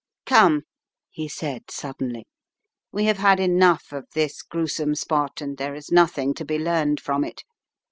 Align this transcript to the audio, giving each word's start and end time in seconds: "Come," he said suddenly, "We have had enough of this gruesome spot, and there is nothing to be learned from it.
"Come," 0.25 0.63
he 1.11 1.27
said 1.27 1.69
suddenly, 1.69 2.25
"We 2.91 3.03
have 3.05 3.17
had 3.19 3.39
enough 3.39 3.91
of 3.91 4.07
this 4.15 4.41
gruesome 4.41 4.95
spot, 4.95 5.41
and 5.41 5.57
there 5.57 5.75
is 5.75 5.91
nothing 5.91 6.33
to 6.33 6.43
be 6.43 6.57
learned 6.57 6.99
from 6.99 7.23
it. 7.23 7.43